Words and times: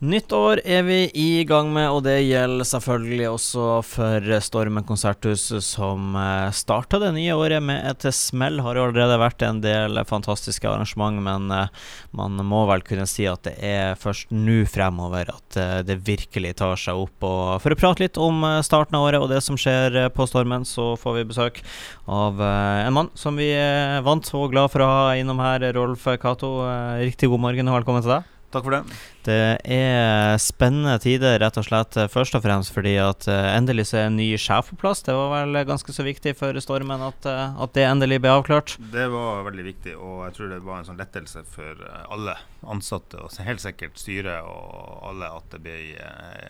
Nytt 0.00 0.32
år 0.32 0.62
er 0.64 0.80
vi 0.86 1.10
i 1.12 1.42
gang 1.44 1.74
med, 1.74 1.90
og 1.92 2.06
det 2.06 2.22
gjelder 2.24 2.64
selvfølgelig 2.64 3.26
også 3.34 3.64
for 3.84 4.28
Stormen 4.40 4.86
konserthus, 4.88 5.42
som 5.66 6.14
eh, 6.16 6.46
starta 6.56 6.96
det 7.02 7.10
nye 7.18 7.36
året 7.36 7.60
med 7.60 7.84
et 7.84 8.06
smell. 8.16 8.62
Har 8.64 8.80
jo 8.80 8.86
allerede 8.86 9.18
vært 9.20 9.44
en 9.44 9.60
del 9.60 10.00
fantastiske 10.08 10.64
arrangement, 10.64 11.20
men 11.20 11.52
eh, 11.52 11.92
man 12.16 12.40
må 12.48 12.62
vel 12.72 12.80
kunne 12.88 13.04
si 13.04 13.28
at 13.28 13.44
det 13.44 13.54
er 13.60 14.00
først 14.00 14.32
nå 14.32 14.62
fremover 14.72 15.34
at 15.34 15.60
eh, 15.60 15.76
det 15.84 16.00
virkelig 16.08 16.54
tar 16.62 16.80
seg 16.80 17.04
opp. 17.04 17.20
Og 17.20 17.60
for 17.60 17.76
å 17.76 17.80
prate 17.84 18.06
litt 18.06 18.16
om 18.16 18.40
starten 18.64 18.96
av 18.96 19.04
året 19.10 19.20
og 19.20 19.28
det 19.36 19.44
som 19.44 19.60
skjer 19.60 20.06
på 20.16 20.30
Stormen, 20.32 20.64
så 20.64 20.94
får 20.96 21.20
vi 21.20 21.28
besøk 21.34 21.64
av 22.08 22.40
en 22.40 22.96
mann 22.96 23.12
som 23.12 23.36
vi 23.36 23.52
er 23.52 24.00
vant 24.00 24.32
og 24.32 24.48
glad 24.56 24.72
for 24.72 24.80
å 24.80 24.92
ha 24.96 25.06
innom 25.20 25.44
her, 25.44 25.74
Rolf 25.76 26.08
Cato. 26.24 26.56
Riktig 27.04 27.28
god 27.28 27.50
morgen 27.50 27.68
og 27.68 27.82
velkommen 27.82 28.08
til 28.08 28.16
deg. 28.16 28.36
Takk 28.50 28.64
for 28.66 28.74
det. 28.74 28.80
Det 29.26 29.42
er 29.70 30.34
spennende 30.42 30.96
tider, 31.02 31.36
rett 31.38 31.58
og 31.60 31.66
slett. 31.68 31.94
Først 32.10 32.34
og 32.34 32.42
fremst 32.42 32.74
fordi 32.74 32.96
at 32.98 33.28
uh, 33.30 33.50
endelig 33.54 33.86
så 33.90 34.00
er 34.00 34.08
en 34.08 34.18
ny 34.18 34.26
sjef 34.40 34.72
på 34.72 34.78
plass. 34.80 35.04
Det 35.06 35.14
var 35.14 35.30
vel 35.36 35.60
ganske 35.68 35.94
så 35.94 36.06
viktig 36.06 36.34
for 36.38 36.58
Stormen 36.64 37.04
at, 37.06 37.28
uh, 37.30 37.54
at, 37.62 37.74
det 37.76 37.86
endelig 37.86 38.18
ble 38.24 38.32
avklart? 38.40 38.74
Det 38.90 39.06
var 39.12 39.44
veldig 39.46 39.66
viktig, 39.68 39.94
og 39.94 40.24
jeg 40.26 40.36
tror 40.38 40.50
det 40.50 40.62
var 40.66 40.80
en 40.80 40.88
sånn 40.90 40.98
lettelse 40.98 41.44
for 41.52 41.84
alle 42.10 42.34
ansatte, 42.66 43.22
og 43.22 43.38
helt 43.46 43.62
sikkert 43.62 44.00
styret 44.02 44.42
og 44.42 45.06
alle, 45.12 45.30
at 45.30 45.54
det 45.54 45.62
ble, 45.64 45.78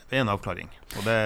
ble 0.09 0.23
en 0.23 0.33
avklaring. 0.33 0.73
Og 0.97 1.05
det 1.05 1.21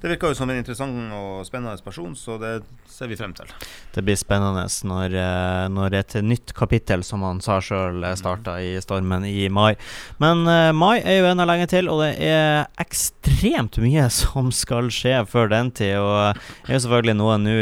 det 0.00 0.14
virka 0.14 0.30
jo 0.30 0.36
som 0.38 0.48
en 0.48 0.56
interessant 0.56 1.12
og 1.12 1.42
spennende 1.44 1.76
person, 1.84 2.14
så 2.16 2.38
det 2.40 2.62
ser 2.88 3.10
vi 3.10 3.18
frem 3.20 3.34
til. 3.36 3.50
Det 3.92 4.00
blir 4.04 4.16
spennende 4.16 4.62
når, 4.88 5.12
eh, 5.12 5.66
når 5.68 5.96
et 5.98 6.14
nytt 6.24 6.54
kapittel, 6.56 7.04
som 7.04 7.20
han 7.26 7.42
sa 7.44 7.58
sjøl, 7.60 8.00
eh, 8.04 8.16
starta 8.16 8.56
i 8.64 8.78
Stormen 8.80 9.26
i 9.28 9.48
mai. 9.52 9.76
Men 10.22 10.46
uh, 10.48 10.72
mai 10.72 11.02
er 11.04 11.20
jo 11.20 11.28
ennå 11.28 11.44
lenge 11.44 11.68
til, 11.68 11.90
og 11.92 12.00
det 12.00 12.14
er 12.30 12.64
ekstremt 12.80 13.76
mye 13.82 14.06
som 14.20 14.48
skal 14.54 14.88
skje 14.88 15.18
før 15.28 15.52
den 15.52 15.68
tid. 15.76 15.98
Og 16.00 16.38
det 16.64 16.72
er 16.72 16.78
jo 16.78 16.82
selvfølgelig 16.86 17.16
noe 17.20 17.36
nå 17.40 17.58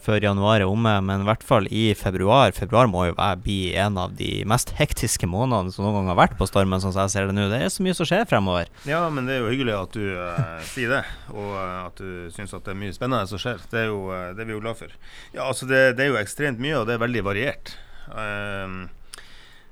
før 0.00 0.24
januar 0.24 0.62
er 0.62 0.70
omme, 0.70 0.96
men 1.04 1.26
i 1.26 1.28
hvert 1.28 1.44
fall 1.44 1.68
i 1.68 1.90
februar. 1.98 2.56
Februar 2.56 2.88
må 2.88 3.10
jo 3.10 3.18
være, 3.18 3.42
bli 3.44 3.60
en 3.76 4.00
av 4.00 4.16
de 4.16 4.46
mest 4.48 4.72
hektiske 4.80 5.28
månedene 5.28 5.74
som 5.74 5.84
noen 5.84 6.00
gang 6.00 6.12
har 6.14 6.20
vært 6.22 6.40
på 6.40 6.48
Stormen, 6.48 6.80
sånn 6.80 6.96
som 6.96 7.04
jeg 7.04 7.14
ser 7.18 7.28
det 7.28 7.36
nå. 7.36 7.50
Det 7.52 7.60
er 7.60 7.72
så 7.72 7.84
mye 7.84 7.96
som 8.00 8.08
skjer 8.08 8.24
fremover. 8.30 8.72
Ja, 8.88 9.04
men 9.12 9.28
det 9.28 9.36
er 9.36 9.44
jo 9.44 9.52
hyggelig 9.52 9.76
at 9.76 10.00
du 10.00 10.04
uh, 10.16 10.56
sier 10.72 10.96
det. 10.96 11.04
Og 11.34 11.49
og 11.50 11.58
eh, 11.58 11.80
at 11.84 12.00
du 12.00 12.30
syns 12.34 12.54
at 12.56 12.64
det 12.66 12.74
er 12.74 12.80
mye 12.80 12.94
spennende 12.96 13.30
som 13.30 13.40
skjer. 13.42 13.62
Det 13.72 13.82
er, 13.82 13.90
jo, 13.90 14.06
eh, 14.14 14.30
det 14.36 14.44
er 14.44 14.50
vi 14.50 14.56
jo 14.56 14.62
glad 14.62 14.78
for. 14.78 14.94
Ja, 15.34 15.46
altså 15.48 15.68
det, 15.70 15.82
det, 15.98 16.06
er 16.06 16.14
jo 16.14 16.20
ekstremt 16.20 16.62
mye, 16.62 16.78
og 16.80 16.88
det 16.88 16.96
er 16.96 17.04
veldig 17.04 17.24
variert. 17.26 17.74
Um, 18.10 18.88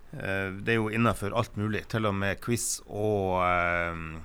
det 0.09 0.73
er 0.73 0.79
jo 0.79 0.89
innafor 0.95 1.35
alt 1.37 1.57
mulig, 1.61 1.83
til 1.93 2.09
og 2.09 2.15
med 2.17 2.39
quiz 2.41 2.79
og 2.87 3.43
um, 3.45 4.23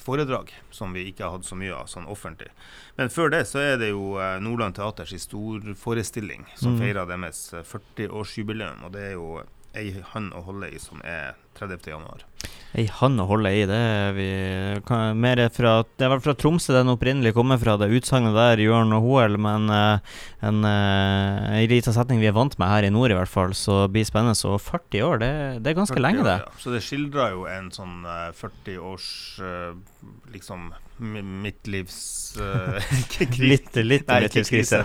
foredrag, 0.00 0.54
som 0.72 0.94
vi 0.96 1.04
ikke 1.10 1.26
har 1.26 1.34
hatt 1.34 1.44
så 1.44 1.58
mye 1.58 1.74
av 1.76 1.90
sånn 1.92 2.08
offentlig. 2.08 2.48
Men 2.96 3.12
før 3.12 3.34
det 3.34 3.42
så 3.50 3.60
er 3.60 3.76
det 3.80 3.90
jo 3.90 4.16
Nordland 4.40 4.78
Teaters 4.78 5.12
storforestilling 5.26 6.48
som 6.54 6.78
mm. 6.78 6.80
feirer 6.80 7.10
deres 7.12 7.42
40-årsjubileum. 7.68 8.86
Og 8.88 8.96
det 8.96 9.04
er 9.10 9.14
jo 9.18 9.42
ei 9.76 9.92
hånd 10.14 10.32
å 10.32 10.44
holde 10.48 10.72
i 10.72 10.80
som 10.80 11.02
er 11.04 11.36
30. 11.58 11.90
januar. 11.90 12.24
Ei 12.76 12.84
hand 12.98 13.20
å 13.22 13.24
holde 13.30 13.50
i, 13.56 13.62
det 13.66 13.76
er 13.76 14.10
vi 14.12 14.26
kan, 14.86 15.16
mer 15.16 15.40
fra, 15.54 15.78
Det 15.96 16.10
vel 16.12 16.20
fra 16.20 16.34
Tromsø 16.36 16.74
den 16.76 16.92
opprinnelig 16.92 17.32
kommer 17.36 17.56
fra, 17.60 17.78
det 17.80 17.88
utsagnet 17.96 18.36
der, 18.36 18.60
Jørn 18.60 18.92
og 18.92 19.06
Hoel. 19.06 19.38
Men 19.40 19.70
uh, 19.72 20.18
en 20.44 20.60
uh, 20.68 21.56
liten 21.70 21.96
setning 21.96 22.20
vi 22.20 22.28
er 22.28 22.36
vant 22.36 22.58
med 22.60 22.68
her 22.68 22.88
i 22.88 22.92
nord, 22.92 23.14
i 23.14 23.16
hvert 23.16 23.32
fall. 23.32 23.56
Så 23.56 23.86
det 23.86 23.94
blir 23.96 24.08
spennende. 24.08 24.36
Så 24.38 24.52
40 24.60 25.06
år, 25.06 25.22
det, 25.24 25.32
det 25.64 25.72
er 25.72 25.80
ganske 25.80 26.02
lenge, 26.02 26.26
det. 26.28 26.36
Ja. 26.44 26.58
Så 26.60 26.74
det 26.74 26.84
skildrer 26.84 27.32
jo 27.34 27.48
en 27.48 27.72
sånn 27.74 28.02
uh, 28.04 28.28
40 28.36 28.84
års 28.92 29.08
liksom 30.34 30.68
midtlivs... 30.98 32.36
Uh, 32.36 32.78
litt 33.38 33.76
litt 33.76 34.08
midtlivskrise. 34.08 34.82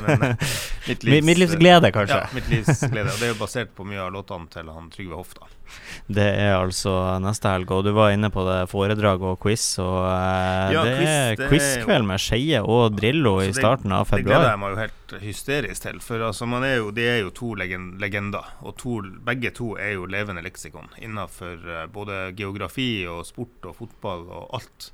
midtlivs, 0.88 1.26
midtlivsglede, 1.30 1.92
kanskje. 1.96 2.22
Ja, 2.22 2.30
midtlivsglede. 2.36 3.10
Og 3.10 3.20
det 3.20 3.28
er 3.28 3.34
jo 3.34 3.40
basert 3.42 3.76
på 3.76 3.88
mye 3.88 4.06
av 4.06 4.14
låtene 4.16 4.50
til 4.54 4.72
han 4.74 4.90
Trygve 4.94 5.20
Hofta. 5.20 5.50
Det 6.08 6.26
er 6.26 6.58
altså 6.58 6.92
neste 7.24 7.52
helg, 7.52 7.72
og 7.72 7.86
du 7.88 7.92
var 7.96 8.12
inne 8.12 8.30
på 8.34 8.44
det 8.48 8.58
foredrag 8.72 9.24
og 9.24 9.38
quiz. 9.44 9.64
Og 9.82 10.02
uh, 10.04 10.74
ja, 10.74 10.84
det 10.84 10.96
quiz, 10.98 11.14
er 11.14 11.44
quizkveld 11.52 12.08
med 12.10 12.24
Skeie 12.24 12.60
og 12.62 12.98
Drillo 12.98 13.38
i 13.44 13.52
starten 13.56 13.96
av 13.96 14.10
februar. 14.10 14.24
Det 14.24 14.30
gleder 14.32 14.50
jeg 14.52 14.62
meg 14.64 14.74
jo 14.74 14.82
helt 14.82 15.16
hysterisk 15.24 15.88
til. 15.88 16.04
For 16.04 16.28
altså, 16.28 16.50
er 16.60 16.76
jo, 16.76 16.92
det 16.96 17.08
er 17.10 17.20
jo 17.24 17.34
to 17.36 17.54
legender, 17.56 18.54
og 18.62 18.78
to, 18.82 19.00
begge 19.26 19.54
to 19.56 19.74
er 19.80 19.96
jo 19.96 20.08
levende 20.10 20.44
leksikon 20.46 20.92
innenfor 21.00 21.60
uh, 21.64 21.84
både 21.94 22.26
geografi 22.38 23.06
og 23.10 23.24
sport 23.28 23.72
og 23.72 23.78
fotball 23.80 24.28
og 24.28 24.58
alt. 24.60 24.92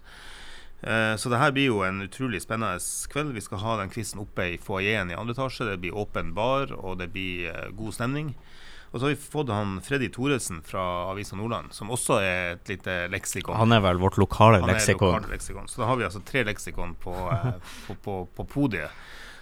Eh, 0.79 1.15
så 1.19 1.27
det 1.27 1.41
her 1.41 1.51
blir 1.51 1.65
jo 1.67 1.81
en 1.83 2.05
utrolig 2.05 2.39
spennende 2.43 2.79
kveld. 3.11 3.33
Vi 3.35 3.43
skal 3.43 3.63
ha 3.65 3.75
den 3.81 3.91
quizen 3.91 4.21
oppe 4.23 4.45
i 4.53 4.59
foajeen 4.63 5.11
i 5.11 5.17
andre 5.17 5.35
etasje. 5.35 5.67
Det 5.67 5.81
blir 5.83 5.97
åpen 5.97 6.31
bar, 6.37 6.71
og 6.77 7.01
det 7.01 7.09
blir 7.11 7.51
god 7.75 7.97
stemning. 7.97 8.31
Og 8.89 8.97
så 8.97 9.05
har 9.05 9.13
vi 9.13 9.19
fått 9.21 9.51
han 9.53 9.77
Freddy 9.85 10.09
Thoresen 10.13 10.63
fra 10.65 10.81
Avisa 11.11 11.37
Nordland, 11.37 11.73
som 11.77 11.91
også 11.93 12.17
er 12.25 12.55
et 12.55 12.71
lite 12.71 12.95
leksikon. 13.13 13.57
Han 13.59 13.75
er 13.75 13.83
vel 13.85 14.01
vårt 14.01 14.17
lokale 14.17 14.63
leksikon. 14.65 15.13
Lokale 15.13 15.35
leksikon. 15.35 15.69
Så 15.69 15.83
da 15.83 15.89
har 15.91 15.99
vi 15.99 16.07
altså 16.07 16.23
tre 16.25 16.43
leksikon 16.47 16.95
på, 17.03 17.13
uh, 17.13 17.51
på, 17.87 17.95
på, 18.05 18.19
på, 18.35 18.47
podiet. 18.49 18.95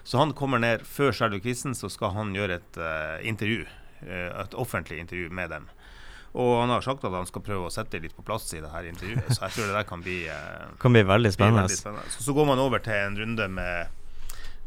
Så 0.07 0.19
han 0.19 0.35
kommer 0.35 0.59
ned 0.59 0.83
før 0.87 1.15
Sherlock 1.15 1.43
quizen, 1.47 1.75
så 1.75 1.89
skal 1.91 2.13
han 2.15 2.35
gjøre 2.35 2.59
et 2.61 2.77
intervju. 3.27 3.65
et 4.07 4.53
offentlig 4.53 4.99
intervju 5.01 5.29
med 5.29 5.49
dem. 5.49 5.65
Og 6.37 6.59
han 6.61 6.69
har 6.69 6.83
sagt 6.85 7.05
at 7.07 7.13
han 7.15 7.25
skal 7.25 7.43
prøve 7.45 7.65
å 7.69 7.73
sette 7.73 8.01
litt 8.03 8.15
på 8.15 8.25
plass 8.25 8.51
i 8.53 8.59
det 8.61 8.69
her 8.69 8.85
intervjuet, 8.89 9.29
så 9.33 9.47
jeg 9.47 9.55
tror 9.55 9.69
det 9.69 9.77
der 9.79 9.87
kan 9.89 10.03
bli, 10.05 10.17
eh, 10.29 10.73
kan 10.81 10.93
bli 10.93 11.01
veldig 11.07 11.31
spennende. 11.33 11.63
Bli 11.65 11.71
veldig 11.71 11.79
spennende. 11.79 12.11
Så, 12.13 12.25
så, 12.27 12.35
går 12.37 12.49
man 12.51 12.61
over 12.61 12.83
til 12.83 12.93
en 12.93 13.17
runde 13.17 13.47
med, 13.57 13.95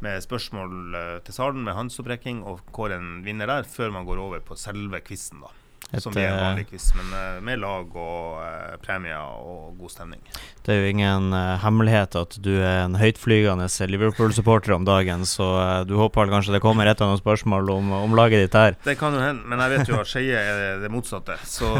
med 0.05 0.22
spørsmål 0.25 0.77
uh, 0.97 1.16
til 1.25 1.37
salen 1.37 1.65
med 1.66 1.77
håndsopprekking 1.77 2.44
og 2.49 2.62
kåre 2.75 2.99
en 3.00 3.21
vinner 3.27 3.50
der, 3.50 3.69
før 3.69 3.93
man 3.94 4.06
går 4.09 4.22
over 4.22 4.44
på 4.44 4.56
selve 4.59 5.03
quizen. 5.05 5.43
da. 5.44 5.53
Et, 5.91 5.98
som 5.98 6.14
er 6.14 6.28
en 6.28 6.36
vanlig 6.38 6.68
quiz, 6.68 6.84
men 6.94 7.08
uh, 7.10 7.41
med 7.42 7.58
lag 7.58 7.94
og 7.98 8.36
eh, 8.44 8.76
premier 8.78 9.18
og 9.18 9.74
god 9.80 9.91
stemning. 9.91 10.20
Det 10.62 10.70
er 10.70 10.84
jo 10.84 10.91
ingen 10.92 11.32
eh, 11.34 11.56
hemmelighet 11.64 12.14
at 12.20 12.36
du 12.44 12.52
er 12.60 12.84
en 12.84 12.94
høytflygende 13.00 13.66
Liverpool-supporter 13.91 14.76
om 14.76 14.86
dagen, 14.86 15.24
så 15.26 15.48
du 15.88 15.96
håper 15.98 16.30
kanskje 16.30 16.54
det 16.54 16.60
kommer 16.62 16.86
et 16.86 17.00
eller 17.00 17.16
annet 17.16 17.24
spørsmål 17.24 17.72
om, 17.74 17.91
om, 17.96 18.14
laget 18.14 18.44
ditt 18.44 18.54
her? 18.54 18.76
Det 18.84 18.94
kan 19.00 19.16
jo 19.16 19.22
hende, 19.24 19.42
men 19.50 19.62
jeg 19.64 19.72
vet 19.72 19.91
jo 19.91 19.98
at 19.98 20.10
Skeie 20.12 20.38
er 20.38 20.78
det 20.84 20.92
motsatte. 20.94 21.34
Så 21.48 21.72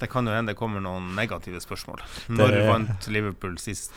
det 0.00 0.10
kan 0.10 0.26
jo 0.26 0.34
hende 0.34 0.50
det 0.50 0.58
kommer 0.58 0.82
noen 0.82 1.12
negative 1.14 1.62
spørsmål. 1.62 2.02
Når 2.34 2.56
det, 2.56 2.64
vant 2.66 3.08
Liverpool 3.14 3.54
sist 3.62 3.94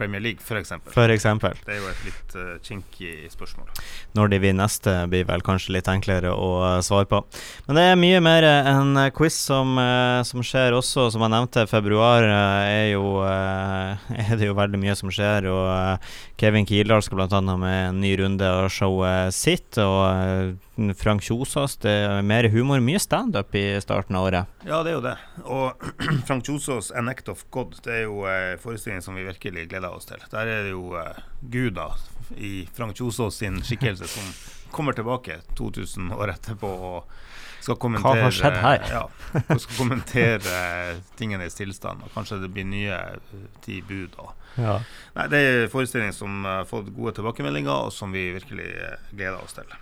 Premier 0.00 0.24
League, 0.24 0.40
f.eks.? 0.40 0.72
Det 0.88 1.74
er 1.74 1.82
jo 1.82 1.90
et 1.90 2.06
litt 2.06 2.38
kinky 2.64 3.12
spørsmål. 3.34 3.68
Når 4.16 4.32
de 4.32 4.40
vinner 4.46 4.64
neste, 4.64 4.94
blir 5.10 5.28
vel 5.28 5.44
kanskje 5.44 5.76
litt 5.76 5.90
enklere 5.90 6.32
å 6.32 6.80
svare 6.86 7.10
på. 7.10 7.20
Men 7.68 7.78
det 7.78 7.86
er 7.90 8.00
mye 8.00 8.24
mer 8.24 8.27
mer 8.28 8.42
en 8.42 8.96
eh, 8.96 9.10
quiz 9.10 9.34
som, 9.34 9.78
eh, 9.78 10.22
som, 10.22 10.42
skjer 10.44 10.74
også, 10.76 11.08
som 11.12 11.22
jeg 11.24 11.32
nevnte. 11.32 11.66
Februar 11.70 12.24
eh, 12.26 12.68
er 12.68 12.86
jo 12.92 13.18
er 14.28 14.32
det 14.38 14.48
jo 14.48 14.56
veldig 14.58 14.80
mye 14.82 14.96
som 14.98 15.12
skjer. 15.12 15.48
Og 15.52 16.08
Kevin 16.40 16.66
Kildahl 16.68 17.04
skal 17.04 17.22
bl.a. 17.22 17.40
med 17.60 17.78
en 17.88 18.00
ny 18.02 18.14
runde 18.20 18.48
av 18.48 18.68
showet 18.72 19.34
sitt. 19.36 19.78
Og 19.80 20.92
Frank 20.98 21.24
Kjosås, 21.26 21.78
det 21.82 21.94
er 22.06 22.26
mer 22.26 22.48
humor, 22.52 22.82
mye 22.84 23.00
standup 23.02 23.54
i 23.58 23.64
starten 23.82 24.18
av 24.18 24.28
året. 24.28 24.58
Ja, 24.68 24.82
det 24.86 24.92
er 24.92 24.98
jo 24.98 25.06
det. 25.06 25.16
Og 25.44 25.88
Frank 26.28 26.46
Kjosås' 26.46 26.92
'An 26.92 27.10
Act 27.10 27.32
of 27.32 27.46
God' 27.54 27.80
det 27.84 27.96
er 27.96 28.04
jo 28.06 28.22
en 28.28 28.60
forestillingen 28.62 29.04
som 29.04 29.18
vi 29.18 29.26
virkelig 29.26 29.68
gleder 29.72 29.94
oss 29.94 30.10
til. 30.10 30.22
Der 30.34 30.46
er 30.46 30.68
det 30.68 30.76
jo 30.76 30.92
guder 31.40 31.98
i 32.36 32.68
Frank 32.76 32.98
Kjosås 32.98 33.40
sin 33.40 33.62
skikkelse 33.64 34.10
som 34.10 34.30
kommer 34.70 34.92
tilbake 34.92 35.40
2000 35.56 36.12
år 36.12 36.36
etterpå. 36.36 36.68
og 36.68 37.18
skal 37.68 37.80
kommentere, 37.82 38.16
Hva 38.16 38.24
har 38.24 38.34
skjedd 38.34 38.58
her? 38.62 38.84
ja, 38.96 39.58
skal 39.60 39.76
kommentere 39.76 40.60
tingenes 41.20 41.58
tilstand. 41.58 42.04
Og 42.06 42.14
kanskje 42.14 42.40
det 42.44 42.52
blir 42.54 42.68
nye 42.68 42.96
eh, 42.96 43.42
ti 43.64 43.80
bud. 43.84 44.16
Ja. 44.56 44.78
Nei, 45.18 45.26
det 45.32 45.42
er 45.44 45.68
forestillinger 45.72 46.16
som 46.16 46.40
har 46.48 46.64
fått 46.68 46.88
gode 46.96 47.18
tilbakemeldinger, 47.18 47.88
og 47.88 47.92
som 47.94 48.14
vi 48.14 48.30
virkelig 48.38 48.70
eh, 48.72 48.96
gleder 49.12 49.42
oss 49.42 49.58
til. 49.58 49.76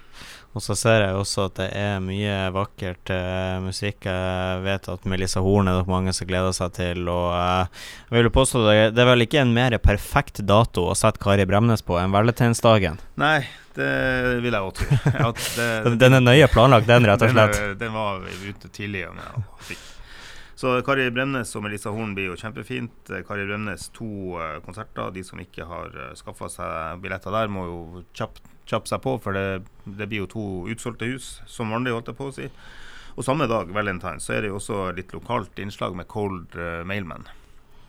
Og 0.56 0.62
så 0.64 0.72
ser 0.72 1.02
jeg 1.04 1.16
også 1.18 1.50
at 1.50 1.58
det 1.58 1.66
er 1.76 1.98
mye 2.00 2.36
vakkert 2.54 3.10
uh, 3.12 3.58
musikk. 3.60 4.06
Jeg 4.08 4.62
vet 4.64 4.86
at 4.88 5.02
Melissa 5.04 5.42
Horn 5.44 5.68
er 5.68 5.82
det 5.82 5.90
mange 5.92 6.14
som 6.16 6.28
gleder 6.30 6.54
seg 6.56 6.72
til. 6.78 7.02
Og 7.12 7.26
uh, 7.36 7.82
jeg 8.08 8.24
vil 8.24 8.32
påstå 8.32 8.62
det, 8.64 8.76
det 8.96 9.02
er 9.04 9.10
vel 9.10 9.26
ikke 9.26 9.42
en 9.42 9.52
mer 9.56 9.76
perfekt 9.84 10.40
dato 10.48 10.86
å 10.88 10.96
sette 10.96 11.20
Kari 11.20 11.44
Bremnes 11.48 11.84
på 11.84 11.98
enn 12.00 12.14
Valentinsdagen? 12.14 12.96
Nei, 13.20 13.42
det 13.76 13.90
vil 14.46 14.56
jeg 14.56 14.70
òg 14.70 14.72
tro. 14.80 15.34
den, 15.60 16.00
den 16.00 16.20
er 16.22 16.24
nøye 16.24 16.48
planlagt, 16.48 16.88
den, 16.88 17.04
rett 17.10 17.28
og 17.28 17.36
slett? 17.36 17.60
Den, 17.60 17.76
den 17.84 17.94
var 17.98 18.24
ute 18.24 18.72
tidlig. 18.72 19.04
Ja, 19.04 19.78
så 20.56 20.78
Kari 20.80 21.10
Bremnes 21.12 21.52
og 21.52 21.66
Melissa 21.68 21.92
Horn 21.92 22.16
blir 22.16 22.30
jo 22.30 22.40
kjempefint. 22.40 23.12
Kari 23.28 23.44
Bremnes 23.44 23.90
to 23.92 24.40
uh, 24.40 24.56
konserter. 24.64 25.12
De 25.12 25.20
som 25.20 25.44
ikke 25.44 25.68
har 25.68 25.92
skaffa 26.16 26.48
seg 26.48 27.04
billetter 27.04 27.42
der, 27.42 27.52
må 27.52 27.68
jo 27.68 28.06
kjapt 28.16 28.55
kjappe 28.66 28.90
seg 28.90 29.02
på, 29.04 29.16
for 29.22 29.36
det, 29.36 29.64
det, 29.84 30.08
blir 30.10 30.24
jo 30.24 30.30
to 30.32 30.46
utsolgte 30.72 31.08
hus, 31.10 31.40
som 31.46 31.72
vanlig, 31.74 31.94
holdt 31.94 32.10
jeg 32.12 32.18
på 32.18 32.30
å 32.30 32.34
si. 32.34 32.50
Og 33.16 33.24
samme 33.24 33.48
dag, 33.48 33.70
valentine, 33.72 34.20
så 34.20 34.36
er 34.36 34.44
det 34.44 34.52
jo 34.52 34.58
også 34.58 34.90
litt 34.96 35.14
lokalt 35.16 35.58
innslag 35.62 35.96
med 35.96 36.08
Cold 36.12 36.56
uh, 36.58 36.82
Mailman. 36.84 37.24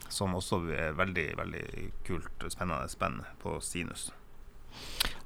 Som 0.07 0.38
også 0.38 0.62
er 0.71 0.95
veldig, 0.95 1.25
veldig 1.41 1.65
kult, 2.07 2.45
spennende 2.47 2.88
spenn 2.91 3.19
på 3.41 3.57
Sinus. 3.59 4.07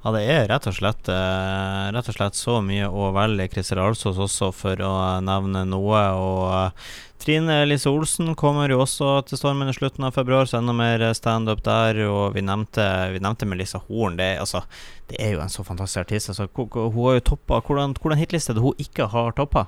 Ja, 0.02 0.10
det 0.16 0.22
er 0.34 0.48
rett 0.50 0.66
og 0.66 0.74
slett 0.74 1.10
eh, 1.14 1.88
Rett 1.94 2.08
og 2.10 2.16
slett 2.16 2.38
så 2.38 2.58
mye 2.66 2.88
å 2.90 3.12
velge 3.14 3.46
Christer 3.52 3.78
Alsås 3.84 4.18
også, 4.18 4.50
for 4.56 4.82
å 4.82 4.94
nevne 5.22 5.62
noe. 5.70 6.02
Og 6.18 6.40
uh, 6.50 6.96
Trine 7.22 7.60
Lise 7.68 7.92
Olsen 7.92 8.34
kommer 8.34 8.72
jo 8.74 8.80
også 8.82 9.20
til 9.30 9.38
Stormen 9.38 9.70
i 9.70 9.76
slutten 9.78 10.08
av 10.08 10.16
februar, 10.18 10.50
så 10.50 10.58
enda 10.58 10.74
mer 10.74 11.06
standup 11.18 11.62
der. 11.68 12.02
Og 12.10 12.34
vi 12.34 12.42
nevnte, 12.42 12.88
vi 13.14 13.22
nevnte 13.22 13.46
Melissa 13.46 13.84
Horn. 13.86 14.18
Det, 14.18 14.32
altså, 14.42 14.64
det 15.12 15.22
er 15.22 15.36
jo 15.36 15.44
en 15.44 15.54
så 15.54 15.66
fantastisk 15.68 16.02
artist. 16.08 16.34
Altså, 16.34 16.50
hun 16.50 16.98
har 16.98 17.20
jo 17.20 17.28
toppa 17.36 17.62
Hvordan, 17.62 17.94
hvordan 18.02 18.24
hitliste 18.24 18.58
det 18.58 18.66
hun 18.66 18.82
ikke 18.82 19.12
har 19.14 19.38
toppa? 19.38 19.68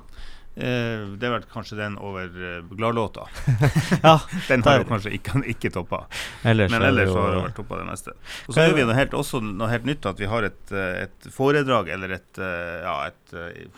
Eh, 0.55 1.05
det 1.17 1.25
er 1.25 1.31
vel 1.33 1.45
kanskje 1.49 1.79
den 1.79 1.95
over 1.97 2.29
uh, 2.29 2.73
gladlåta. 2.77 3.25
ja, 4.03 4.19
den 4.51 4.61
har 4.67 4.83
jo 4.83 4.85
kanskje 4.85 5.15
ikke, 5.17 5.41
ikke 5.49 5.71
toppa. 5.73 6.03
Ellers 6.45 6.69
Men 6.69 6.85
ellers 6.91 7.09
jo, 7.09 7.15
har 7.17 7.33
det 7.33 7.39
vært 7.47 7.57
toppa 7.57 7.79
det 7.79 7.87
meste. 7.87 8.13
Og 8.45 8.53
så 8.53 8.67
gjør 8.67 8.77
vi 8.77 8.85
noe 8.85 8.97
helt, 8.99 9.15
også 9.17 9.41
noe 9.41 9.71
helt 9.71 9.87
nytt, 9.89 10.05
at 10.05 10.21
vi 10.21 10.29
har 10.29 10.45
et, 10.45 10.61
eh, 10.69 11.07
et 11.07 11.29
foredrag, 11.33 11.89
eller 11.95 12.17
et 12.19 12.41
Ja, 12.43 12.93
et, 13.07 13.33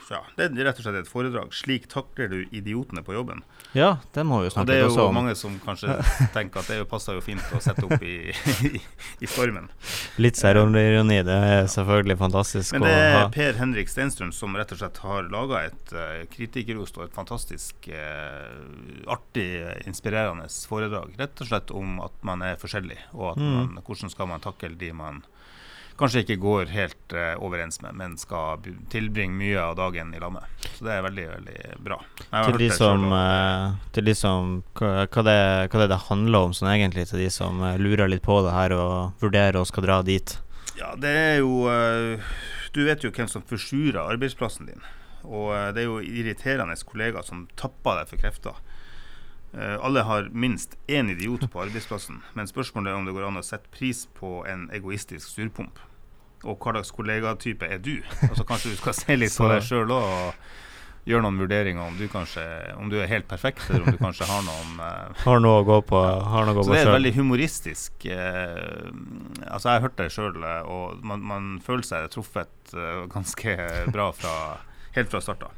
ja, 0.10 0.20
det 0.38 0.46
er 0.48 0.68
rett 0.68 0.80
og 0.80 0.86
slett 0.86 1.00
et 1.00 1.10
foredrag. 1.10 1.54
'Slik 1.56 1.88
takler 1.92 2.28
du 2.32 2.38
idiotene 2.52 3.04
på 3.06 3.16
jobben'. 3.16 3.44
Ja, 3.76 3.98
det 4.16 4.24
må 4.24 4.40
vi 4.40 4.48
jo 4.48 4.54
snakke 4.54 4.64
også 4.64 4.64
om. 4.64 4.92
Det 4.92 5.00
er 5.00 5.04
jo 5.04 5.16
mange 5.16 5.36
som 5.36 5.56
kanskje 5.64 5.96
tenker 6.36 6.64
at 6.64 6.72
det 6.72 6.88
passer 6.92 7.18
jo 7.18 7.24
fint 7.24 7.56
å 7.56 7.60
sette 7.64 7.84
opp 7.84 8.04
i, 8.04 8.32
i, 8.68 8.82
i 9.24 9.28
formen. 9.28 9.68
Litt 10.20 10.40
selvironi, 10.40 11.20
det 11.28 11.40
er 11.50 11.68
selvfølgelig 11.72 12.18
fantastisk 12.20 12.78
Men 12.78 12.88
det 12.88 12.94
er 12.96 13.28
Per 13.36 13.60
Henrik 13.60 13.92
Steinstrøm 13.92 14.32
som 14.36 14.56
rett 14.56 14.72
og 14.76 14.80
slett 14.80 15.02
har 15.04 15.28
laga 15.32 15.66
et 15.68 15.96
uh, 15.96 16.24
kritikerrost 16.66 16.98
og 16.98 17.06
et 17.06 17.16
fantastisk 17.16 17.88
eh, 17.88 19.08
artig, 19.08 19.48
inspirerende 19.86 20.48
foredrag. 20.68 21.14
Rett 21.20 21.42
og 21.42 21.50
slett 21.50 21.72
om 21.72 22.00
at 22.04 22.16
man 22.26 22.42
er 22.42 22.58
forskjellig, 22.58 22.98
og 23.14 23.36
at 23.36 23.42
mm. 23.42 23.80
hvordan 23.86 24.12
skal 24.12 24.30
man 24.30 24.44
takle 24.44 24.76
de 24.76 24.92
man 24.94 25.24
kanskje 25.96 26.26
ikke 26.26 26.36
går 26.44 26.72
helt 26.74 27.14
eh, 27.16 27.36
overens 27.40 27.80
med, 27.82 27.96
men 27.96 28.18
skal 28.20 28.60
tilbringe 28.92 29.38
mye 29.38 29.62
av 29.62 29.78
dagen 29.78 30.12
i 30.14 30.20
lag 30.20 30.36
Så 30.74 30.84
det 30.84 30.92
er 30.92 31.06
veldig, 31.06 31.28
veldig 31.30 31.78
bra. 31.86 32.02
Til 32.50 32.58
de, 32.60 32.70
som, 32.74 33.06
eh, 33.16 33.78
til 33.96 34.10
de 34.10 34.16
som, 34.16 34.58
hva, 34.76 35.06
hva, 35.06 35.24
det, 35.24 35.38
hva 35.72 35.84
det, 35.84 35.92
det 35.94 36.02
handler 36.10 36.50
om 36.50 36.58
sånn 36.58 36.74
egentlig, 36.74 37.08
til 37.08 37.24
de 37.24 37.30
som 37.32 37.64
uh, 37.64 37.78
lurer 37.80 38.12
litt 38.12 38.26
på 38.26 38.42
det 38.44 38.52
her 38.52 38.76
og 38.76 39.24
vurderer 39.24 39.62
og 39.62 39.70
skal 39.70 39.88
dra 39.88 40.02
dit? 40.04 40.36
Ja, 40.76 40.92
det 41.00 41.08
er 41.16 41.38
jo 41.40 41.64
Du 42.76 42.82
vet 42.84 43.06
jo 43.06 43.14
hvem 43.16 43.30
som 43.32 43.46
forsurer 43.48 44.02
arbeidsplassen 44.04 44.68
din. 44.68 44.84
Og 45.26 45.76
det 45.76 45.84
er 45.84 45.90
jo 45.90 46.00
irriterende 46.00 46.78
kollegaer 46.86 47.26
som 47.26 47.48
tapper 47.60 48.02
deg 48.02 48.12
for 48.12 48.22
krefter. 48.22 48.64
Alle 49.56 50.02
har 50.04 50.26
minst 50.36 50.74
én 50.92 51.08
idiot 51.14 51.46
på 51.48 51.62
arbeidsplassen, 51.64 52.18
men 52.36 52.50
spørsmålet 52.50 52.92
er 52.92 52.98
om 53.00 53.06
det 53.08 53.14
går 53.16 53.30
an 53.30 53.40
å 53.40 53.44
sette 53.46 53.72
pris 53.72 54.02
på 54.18 54.42
en 54.52 54.66
egoistisk 54.76 55.30
surpomp. 55.32 55.80
Og 56.46 56.60
hva 56.62 56.76
slags 56.76 56.94
kollegatype 56.96 57.68
er 57.68 57.82
du? 57.82 57.98
Altså 58.28 58.46
Kanskje 58.48 58.76
du 58.76 58.80
skal 58.80 58.96
se 59.02 59.18
litt 59.18 59.36
på 59.36 59.50
deg 59.50 59.66
sjøl 59.66 59.94
òg 59.96 60.06
og 60.06 60.54
gjøre 61.06 61.22
noen 61.22 61.38
vurderinger 61.38 61.86
om 61.86 61.98
du 62.00 62.08
kanskje 62.10 62.44
Om 62.80 62.90
du 62.90 62.98
er 62.98 63.10
helt 63.10 63.28
perfekt, 63.30 63.68
eller 63.70 63.86
om 63.86 63.94
du 63.94 64.02
kanskje 64.02 64.28
har 64.30 64.46
noen 64.46 64.80
uh, 64.82 65.14
Har 65.26 65.42
noe 65.44 65.62
å 65.62 65.66
gå 65.68 65.80
på. 65.86 66.02
Gå 66.02 66.66
så 66.66 66.74
det 66.74 66.82
er 66.82 66.94
veldig 66.96 67.14
humoristisk 67.20 68.08
uh, 68.10 68.90
Altså 69.46 69.70
Jeg 69.70 69.76
har 69.76 69.86
hørt 69.86 70.00
det 70.02 70.10
sjøl, 70.14 70.40
og 70.66 71.06
man, 71.06 71.26
man, 71.26 71.52
føler 71.66 71.86
seg 71.86 72.10
truffet 72.14 72.74
uh, 72.74 73.06
ganske 73.12 73.58
bra 73.94 74.10
fra, 74.18 74.36
helt 74.96 75.12
fra 75.12 75.22
starten 75.22 75.48
av. 75.48 75.54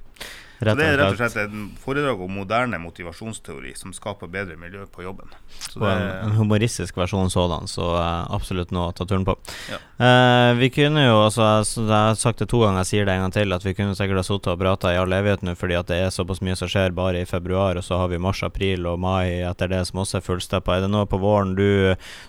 Så 0.60 0.74
det 0.74 0.86
er 0.90 0.96
rett 0.98 1.14
og 1.14 1.20
slett 1.20 1.52
en 1.54 1.68
foredrag 1.78 2.22
om 2.26 2.32
moderne 2.34 2.80
motivasjonsteori 2.82 3.76
som 3.78 3.92
skaper 3.94 4.30
bedre 4.32 4.56
miljø 4.58 4.88
på 4.90 5.04
jobben. 5.06 5.30
Så 5.60 5.78
det 5.84 5.92
en, 5.92 6.08
en, 6.26 6.32
humoristisk 6.40 6.98
versjon 6.98 7.30
sådan, 7.30 7.70
så 7.70 7.92
uh, 7.94 8.26
absolutt 8.34 8.74
noe 8.74 8.90
å 8.90 8.96
ta 8.98 9.06
turen 9.06 9.26
på. 9.28 9.36
Ja. 9.70 9.78
Eh, 10.02 10.52
vi 10.58 10.72
kunne 10.74 11.04
jo, 11.04 11.20
altså, 11.28 11.46
jeg 11.62 11.92
har 11.92 12.18
sagt 12.18 12.42
det 12.42 12.50
to 12.50 12.64
ganger, 12.64 12.82
jeg 12.82 12.90
sier 12.90 13.06
det 13.06 13.14
en 13.14 13.26
gang 13.28 13.36
til, 13.36 13.54
at 13.54 13.68
vi 13.68 13.76
kunne 13.78 13.94
sikkert 13.98 14.22
ha 14.22 14.26
sittet 14.26 14.50
og 14.56 14.62
prata 14.64 14.94
i 14.96 14.98
all 14.98 15.14
evighet 15.14 15.46
nå, 15.46 15.54
fordi 15.60 15.78
at 15.78 15.92
det 15.92 16.00
er 16.08 16.16
såpass 16.16 16.42
mye 16.46 16.58
som 16.58 16.72
skjer 16.72 16.96
bare 16.98 17.22
i 17.22 17.30
februar, 17.30 17.78
og 17.78 17.86
så 17.86 18.02
har 18.02 18.10
vi 18.10 18.22
mars, 18.22 18.42
april 18.48 18.90
og 18.90 18.98
mai 19.04 19.44
etter 19.46 19.70
det 19.74 19.84
som 19.90 20.02
også 20.02 20.18
er 20.18 20.26
fullsteppa. 20.26 20.80
Er 20.80 20.88
det 20.88 20.92
noe 20.94 21.06
på 21.10 21.22
våren 21.22 21.54
du 21.58 21.68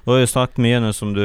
Du 0.05 0.13
har 0.13 0.21
jo 0.21 0.29
sagt 0.29 0.61
mye 0.61 0.81
nå 0.83 0.93
som 0.97 1.15
du 1.17 1.25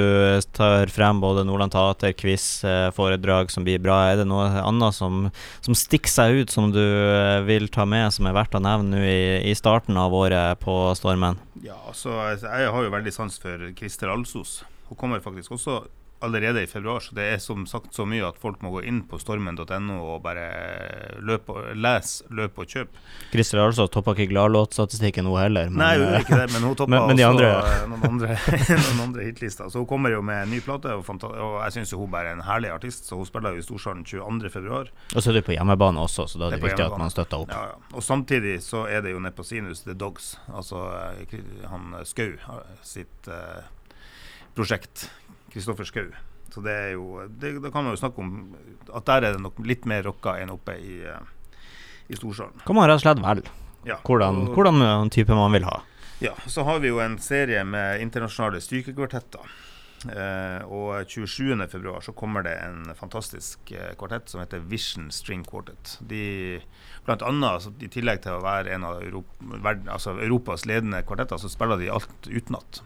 tar 0.56 0.92
frem, 0.94 1.20
både 1.24 1.44
Nordland 1.48 1.76
Teater, 1.76 2.16
quiz, 2.16 2.64
uh, 2.64 2.88
foredrag 2.96 3.52
som 3.52 3.68
blir 3.68 3.84
bra. 3.84 4.00
Er 4.12 4.22
det 4.22 4.30
noe 4.30 4.48
annet 4.64 4.96
som, 4.96 5.28
som 5.66 5.76
stikker 5.78 6.12
seg 6.12 6.44
ut, 6.44 6.54
som 6.54 6.72
du 6.72 6.93
Eh, 6.93 6.93
vil 7.48 7.68
ta 7.74 7.86
med 7.90 8.14
som 8.16 8.28
er 8.30 8.36
verdt 8.36 8.56
å 8.58 8.62
nevne 8.64 8.98
nå 8.98 9.02
i, 9.04 9.50
i, 9.50 9.56
starten 9.58 9.98
av 10.00 10.14
året 10.16 10.62
på 10.64 10.76
Stormen? 11.00 11.40
Ja, 11.64 11.78
altså, 11.90 12.16
Jeg 12.40 12.72
har 12.74 12.86
jo 12.86 12.94
veldig 12.94 13.14
sans 13.16 13.40
for 13.42 13.68
Christer 13.78 14.12
Alsos. 14.14 14.62
Hun 14.90 15.00
kommer 15.00 15.24
faktisk 15.24 15.56
også 15.58 15.84
allerede 16.24 16.64
i 16.64 16.68
februar. 16.68 17.04
Så 17.04 17.16
det 17.16 17.26
er 17.34 17.42
som 17.44 17.66
sagt 17.70 17.96
så 17.96 18.06
mye 18.10 18.26
at 18.28 18.40
folk 18.42 18.62
må 18.64 18.72
gå 18.74 18.84
inn 18.90 19.02
på 19.10 19.20
stormen.no 19.22 19.98
og 20.00 20.22
bare 20.24 20.46
løpe, 21.24 21.56
lese, 21.76 22.28
løpe 22.34 22.64
og 22.64 22.76
kjøpe. 22.76 23.04
Christer 23.34 23.62
altså 23.64 23.88
toppa 23.92 24.16
ikke 24.16 24.30
gladlåtstatistikken 24.32 25.28
hun 25.30 25.40
heller. 25.42 25.72
Men, 25.72 25.82
Nei, 25.84 25.92
hun 25.98 26.06
gjorde 26.08 26.22
ikke 26.26 26.40
det, 26.40 26.48
men 26.56 26.68
hun 26.68 26.78
toppa 26.82 27.02
også 27.04 27.28
andre... 27.30 27.52
noen 27.92 28.08
andre, 28.10 28.38
noen 28.88 29.04
andre 29.08 29.28
hitlister. 29.28 29.70
Så 29.74 29.84
hun 29.84 29.90
kommer 29.90 30.16
jo 30.16 30.24
med 30.26 30.46
en 30.46 30.54
ny 30.56 30.62
plate, 30.64 30.96
og, 30.96 31.28
og 31.34 31.60
jeg 31.66 31.78
syns 31.78 31.96
hun 31.98 32.12
bare 32.14 32.34
er 32.34 32.40
en 32.40 32.46
herlig 32.48 32.74
artist. 32.74 33.10
Så 33.10 33.20
hun 33.20 33.30
spiller 33.30 33.56
jo 33.56 33.64
i 33.64 33.68
Storsalen 33.68 34.06
22.2. 34.08 34.84
Og 35.14 35.20
så 35.20 35.32
er 35.32 35.40
du 35.40 35.44
på 35.46 35.58
hjemmebane 35.58 36.02
også, 36.04 36.28
så 36.32 36.42
da 36.42 36.50
er 36.50 36.58
det, 36.58 36.62
det 36.62 36.72
viktig 36.72 36.88
at 36.88 36.98
man 37.00 37.14
støtter 37.14 37.46
opp. 37.46 37.54
Ja, 37.54 37.74
ja. 37.74 37.94
Og 37.94 38.06
samtidig 38.06 38.60
så 38.66 38.86
er 38.90 39.04
det 39.06 39.14
jo 39.14 39.22
nede 39.24 39.36
på 39.36 39.46
Sinus 39.48 39.84
The 39.86 39.96
Dogs, 39.98 40.34
altså 40.54 40.88
eh, 41.20 41.40
han 41.70 41.94
Skau 42.08 42.34
sitt 42.86 43.28
uh, 43.32 43.64
prosjekt. 44.56 45.10
Kristoffer 45.54 45.88
Schou. 45.88 46.12
Så 46.54 46.62
det 46.62 46.74
er 46.74 46.92
jo 46.94 47.24
det, 47.30 47.56
Da 47.64 47.72
kan 47.74 47.86
man 47.86 47.96
jo 47.96 48.02
snakke 48.02 48.22
om 48.22 48.34
at 48.94 49.06
der 49.10 49.30
er 49.30 49.36
det 49.38 49.42
nok 49.42 49.58
litt 49.66 49.88
mer 49.90 50.04
rocka 50.06 50.36
enn 50.42 50.54
oppe 50.54 50.76
i, 50.78 51.00
uh, 51.08 51.22
i 52.10 52.18
Storsalen. 52.18 52.62
Kan 52.66 52.78
man 52.78 52.90
rett 52.90 53.02
og 53.02 53.06
slett 53.08 53.24
velge 53.24 53.50
ja, 53.84 53.98
hvordan, 54.06 54.46
hvordan 54.54 55.10
type 55.12 55.36
man 55.36 55.52
vil 55.56 55.66
ha. 55.68 55.82
Ja, 56.24 56.34
så 56.48 56.64
har 56.64 56.80
vi 56.80 56.92
jo 56.94 57.02
en 57.04 57.18
serie 57.20 57.66
med 57.68 58.02
internasjonale 58.04 58.62
strykekvartetter. 58.64 59.50
Eh, 60.04 60.64
og 60.68 61.08
27.2 61.08 61.94
så 62.04 62.14
kommer 62.16 62.44
det 62.44 62.54
en 62.60 62.92
fantastisk 63.00 63.72
eh, 63.72 63.94
kvartett 64.00 64.32
som 64.32 64.42
heter 64.42 64.64
Vision 64.68 65.10
String 65.16 65.46
Quartet. 65.48 65.98
De, 66.00 66.60
blant 67.08 67.24
annet, 67.24 67.50
altså, 67.50 67.74
I 67.80 67.92
tillegg 67.92 68.24
til 68.24 68.36
å 68.36 68.44
være 68.44 68.76
en 68.76 68.88
av 68.88 69.04
Europa, 69.04 69.38
verden, 69.54 69.92
altså 69.92 70.18
Europas 70.18 70.68
ledende 70.70 71.04
kvartetter, 71.08 71.40
så 71.40 71.52
spiller 71.52 71.80
de 71.80 71.92
alt 71.94 72.28
utenat. 72.28 72.84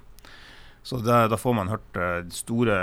Så 0.87 1.01
da, 1.03 1.25
da, 1.27 1.35
får 1.35 1.53
man 1.53 1.67
hørt 1.67 1.97
uh, 1.99 2.21
store, 2.31 2.75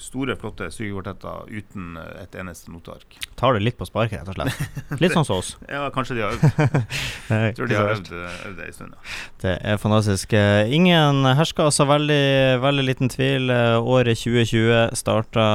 store, 0.00 0.38
flotte 0.40 0.70
strykekvartetter 0.72 1.50
uten 1.52 1.98
uh, 2.00 2.14
et 2.22 2.38
eneste 2.40 2.72
noteark. 2.72 3.18
Tar 3.36 3.56
det 3.56 3.64
litt 3.66 3.76
på 3.78 3.86
sparket, 3.88 4.22
rett 4.22 4.30
og 4.32 4.38
slett. 4.38 4.76
Litt 5.02 5.12
sånn 5.12 5.26
som 5.28 5.40
oss. 5.42 5.54
ja, 5.68 5.84
kanskje 5.92 6.16
de 6.16 6.24
har 6.24 6.36
øvd. 6.36 6.62
Jeg 7.28 7.56
tror 7.58 7.70
de 7.70 7.76
har 7.76 7.92
øvd, 7.92 8.10
eh, 8.16 8.46
det 8.56 8.68
en 8.70 8.76
stund. 8.78 8.96
Ja. 8.96 9.20
Det 9.44 9.54
er 9.72 9.80
fantastisk. 9.82 10.32
Ingen 10.78 11.28
hersker 11.36 11.68
altså 11.68 11.86
veldig, 11.88 12.24
veldig 12.64 12.86
liten 12.86 13.12
tvil. 13.12 13.52
Året 13.52 14.22
2020 14.22 14.96
starta, 14.96 15.46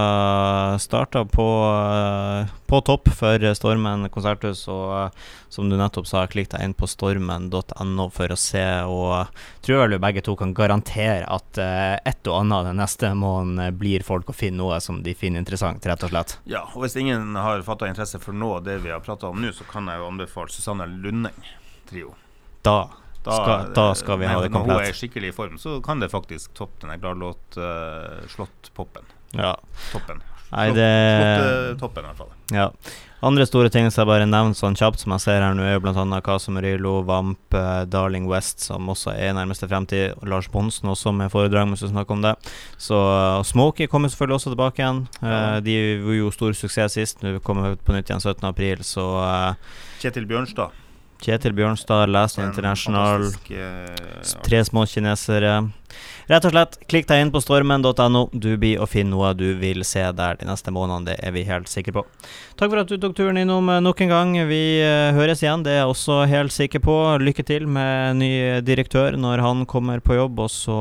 starta 0.83 1.25
på, 1.25 1.49
på 2.69 2.81
topp 2.85 3.09
for 3.17 3.51
Stormen 3.57 4.09
konserthus. 4.13 4.67
og 4.69 5.11
som 5.51 5.67
du 5.69 5.75
nettopp 5.75 6.07
sa, 6.07 6.23
klikk 6.31 6.47
deg 6.53 6.63
inn 6.63 6.73
på 6.77 6.87
stormen.no 6.87 8.05
for 8.15 8.31
å 8.31 8.37
se, 8.39 8.63
og 8.87 9.27
tror 9.65 9.81
vel 9.83 9.97
begge 9.99 10.23
to 10.23 10.37
kan 10.39 10.53
garantere 10.55 11.25
at 11.27 11.59
et 11.59 12.29
og 12.31 12.37
annet 12.37 12.69
den 12.69 12.79
neste 12.79 13.11
måneden 13.17 13.75
blir 13.75 14.05
folk 14.07 14.31
å 14.31 14.35
finne 14.35 14.61
noe 14.61 14.79
som 14.83 15.01
de 15.03 15.11
finner 15.17 15.43
interessant, 15.43 15.83
rett 15.83 16.05
og 16.07 16.13
slett. 16.13 16.37
Ja, 16.47 16.63
og 16.71 16.85
hvis 16.85 16.95
ingen 16.99 17.35
har 17.35 17.65
fatta 17.71 17.89
interesse 17.89 18.19
for 18.21 18.33
av 18.57 18.63
det 18.67 18.77
vi 18.83 18.91
har 18.91 19.01
prata 19.03 19.31
om 19.31 19.37
nå, 19.41 19.49
så 19.55 19.63
kan 19.69 19.87
jeg 19.87 20.01
jo 20.01 20.09
anbefale 20.11 20.49
Susanne 20.53 20.85
Lundeng-trio. 20.91 22.09
Da 22.61 22.79
da, 23.23 23.65
da 23.75 23.95
skal, 23.95 24.19
vi 24.19 24.25
ha 24.25 24.41
det 24.41 24.49
komplett. 24.49 24.67
Når 24.67 24.79
hun 24.81 24.89
er 24.89 24.93
skikkelig 24.97 25.29
i 25.29 25.31
form, 25.35 25.57
så 25.61 25.81
kan 25.85 25.99
det 26.01 26.09
faktisk 26.09 26.53
toppe 26.57 26.87
den 26.87 27.01
gladlåt-slått-poppen. 27.03 29.05
Uh, 29.05 29.11
ja. 29.43 29.53
Toppen. 29.91 30.23
Nei, 30.51 30.67
det 30.75 30.91
Toppen, 31.79 32.03
i 32.03 32.11
hvert 32.11 32.19
fall. 32.19 32.35
Ja. 32.51 32.69
Andre 33.21 33.45
store 33.45 33.69
ting 33.69 33.85
som 33.93 34.01
jeg 34.01 34.09
bare 34.09 34.25
nevner 34.25 34.57
sånn 34.57 34.73
kjapt, 34.73 35.03
som 35.03 35.13
jeg 35.13 35.21
ser 35.21 35.43
her 35.45 35.53
nå, 35.53 35.61
er 35.61 35.75
jo 35.75 35.83
bl.a. 35.83 36.21
Casa 36.25 36.49
Murillo, 36.51 36.95
Vamp, 37.05 37.53
uh, 37.53 37.83
Darling 37.85 38.25
West, 38.25 38.63
som 38.65 38.89
også 38.89 39.13
er 39.13 39.29
i 39.29 39.35
nærmeste 39.37 39.69
fremtid. 39.69 40.17
Lars 40.25 40.49
Bonsen 40.49 40.89
også 40.89 41.13
med 41.13 41.29
foredrag, 41.29 41.69
hvis 41.69 41.85
vi 41.85 41.91
snakker 41.91 42.17
om 42.17 42.25
det. 42.25 42.33
Så 42.81 42.97
uh, 42.97 43.43
Smokie 43.45 43.91
kommer 43.91 44.09
selvfølgelig 44.09 44.39
også 44.39 44.55
tilbake 44.55 44.81
igjen. 44.81 45.03
Uh, 45.21 45.61
de 45.61 45.77
var 46.01 46.17
jo 46.17 46.33
stor 46.33 46.57
suksess 46.57 46.97
sist, 46.97 47.21
nå 47.21 47.37
kommer 47.45 47.75
vi 47.75 47.83
på 47.85 47.93
nytt 47.93 48.09
igjen 48.09 48.25
17.4, 48.25 48.87
så 48.89 49.05
Kjetil 50.01 50.25
Bjørnstad. 50.25 50.73
Kjetil 51.21 51.53
Bjørnstad, 51.53 52.09
Last 52.09 52.41
International, 52.41 53.27
tre 54.41 54.63
små 54.65 54.87
kinesere. 54.89 55.59
Rett 56.31 56.45
og 56.47 56.53
slett, 56.53 56.77
klikk 56.91 57.07
deg 57.09 57.25
inn 57.25 57.31
på 57.33 57.41
stormen.no. 57.43 58.21
Du 58.31 58.53
blir 58.59 58.81
å 58.81 58.87
finne 58.89 59.11
noe 59.11 59.33
du 59.35 59.49
vil 59.59 59.83
se 59.87 60.03
der 60.15 60.37
de 60.39 60.47
neste 60.47 60.71
månedene, 60.71 61.11
det 61.11 61.17
er 61.25 61.33
vi 61.35 61.43
helt 61.47 61.67
sikre 61.71 61.95
på. 61.97 62.03
Takk 62.59 62.71
for 62.71 62.81
at 62.83 62.91
du 62.91 62.97
tok 63.01 63.15
turen 63.17 63.39
innom 63.41 63.67
eh, 63.73 63.81
nok 63.83 64.03
en 64.05 64.11
gang. 64.11 64.33
Vi 64.47 64.61
uh, 64.79 65.11
høres 65.17 65.41
igjen, 65.43 65.65
det 65.65 65.73
er 65.73 65.81
jeg 65.81 65.91
også 65.91 66.19
helt 66.31 66.55
sikker 66.55 66.83
på. 66.85 66.95
Lykke 67.21 67.45
til 67.47 67.67
med 67.67 68.21
ny 68.21 68.31
direktør 68.63 69.17
når 69.19 69.43
han 69.43 69.65
kommer 69.69 70.03
på 70.03 70.15
jobb. 70.15 70.39
Og 70.45 70.51
så, 70.53 70.77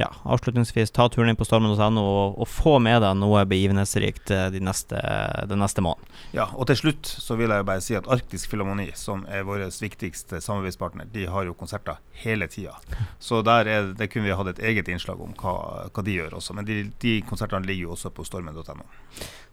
ja, 0.00 0.10
avslutningsvis, 0.24 0.94
ta 0.96 1.08
turen 1.12 1.30
inn 1.30 1.38
på 1.38 1.46
stormen.no 1.46 2.02
og, 2.02 2.40
og, 2.40 2.48
få 2.50 2.78
med 2.82 3.02
deg 3.04 3.18
noe 3.20 3.44
begivenhetsrikt 3.48 4.32
de 4.54 4.62
neste, 4.64 5.00
de 5.46 5.58
neste 5.58 5.84
måneden. 5.84 6.10
Ja, 6.34 6.48
og 6.54 6.66
til 6.70 6.80
slutt 6.80 7.08
så 7.10 7.36
vil 7.38 7.52
jeg 7.52 7.66
bare 7.68 7.84
si 7.84 7.96
at 7.98 8.08
Arktisk 8.10 8.50
Filharmoni, 8.50 8.88
som 8.98 9.26
er 9.30 9.46
vår 9.46 9.66
viktigste 9.80 10.40
samarbeidspartner, 10.42 11.08
de 11.12 11.26
har 11.30 11.46
jo 11.46 11.54
konserter 11.58 12.00
hele 12.24 12.48
tida. 12.50 12.74
Så 13.18 13.42
der 13.46 13.68
er, 13.70 13.92
det 13.96 14.10
kunne 14.16 14.30
vi 14.30 14.36
hatt 14.38 14.48
et 14.54 14.62
eget 14.70 14.88
innslag 14.88 15.20
om 15.20 15.34
hva, 15.36 15.54
hva 15.92 16.02
de 16.06 16.14
gjør 16.16 16.38
også. 16.38 16.56
Men 16.56 16.64
de, 16.64 16.78
de 17.02 17.18
konsertene 17.28 17.68
ligger 17.68 17.90
jo 17.90 17.96
også 17.98 18.08
på 18.16 18.24
stormen.no. 18.24 18.86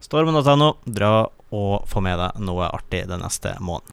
Stormen.no, 0.04 0.70
dra 0.88 1.12
og 1.54 1.84
få 1.92 2.00
med 2.06 2.16
deg 2.22 2.40
noe 2.48 2.72
artig 2.72 3.04
den 3.12 3.20
neste 3.26 3.58
måneden. 3.60 3.92